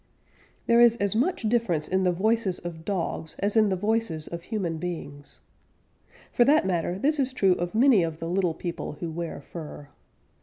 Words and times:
_There 0.65 0.81
is 0.81 0.97
as 0.97 1.15
much 1.15 1.43
difference 1.47 1.87
in 1.87 2.03
the 2.05 2.11
voices 2.11 2.57
of 2.57 2.83
dogs 2.85 3.35
as 3.37 3.55
in 3.55 3.69
the 3.69 3.75
voices 3.75 4.27
of 4.27 4.41
human 4.41 4.79
beings. 4.79 5.41
For 6.31 6.43
that 6.43 6.65
matter, 6.65 6.97
this 6.97 7.19
is 7.19 7.31
true 7.33 7.53
of 7.53 7.75
many 7.75 8.01
of 8.01 8.17
the 8.17 8.27
little 8.27 8.55
people 8.55 8.93
who 8.93 9.11
wear 9.11 9.41
fur. 9.41 9.89